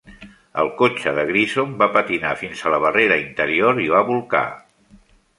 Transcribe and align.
El 0.61 0.69
cotxe 0.77 1.11
de 1.17 1.25
Grissom 1.31 1.75
va 1.81 1.87
patinar 1.97 2.31
fins 2.39 2.63
a 2.63 2.71
la 2.75 2.79
barrera 2.85 3.17
interior 3.25 3.83
i 3.85 3.85
va 3.97 4.01
bolcar. 4.09 4.43